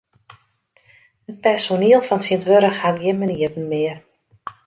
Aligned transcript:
It 1.29 1.37
personiel 1.45 2.01
fan 2.07 2.21
tsjintwurdich 2.21 2.81
hat 2.83 2.97
gjin 3.01 3.19
manieren 3.21 3.67
mear. 3.71 3.97